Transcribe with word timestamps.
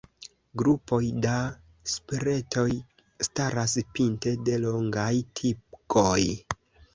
Grupoj 0.59 1.01
da 1.25 1.33
spiketoj 1.95 2.73
staras 3.27 3.77
pinte 3.99 4.35
de 4.49 4.57
longaj 4.65 5.13
tigoj. 5.43 6.19